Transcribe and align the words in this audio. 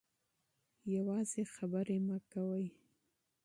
یوازې 0.95 1.43
خبرې 1.55 1.97
مه 2.07 2.17
کوئ. 2.31 2.65